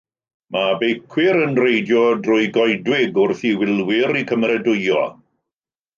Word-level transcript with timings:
Mae 0.53 0.71
beicwyr 0.83 1.37
yn 1.41 1.53
reidio 1.65 2.01
drwy 2.27 2.49
goedwig 2.57 3.19
wrth 3.25 3.45
i 3.51 3.53
wylwyr 3.61 4.19
eu 4.23 4.29
cymeradwyo 4.33 5.05